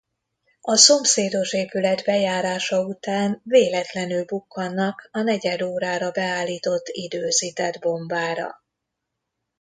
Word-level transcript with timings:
A 0.61 0.75
szomszédos 0.75 1.53
épület 1.53 2.03
bejárása 2.03 2.85
után 2.85 3.41
véletlenül 3.43 4.25
bukkannak 4.25 5.09
a 5.11 5.21
negyed 5.21 5.61
órára 5.61 6.11
beállított 6.11 6.87
időzített 6.87 7.79
bombára. 7.79 8.61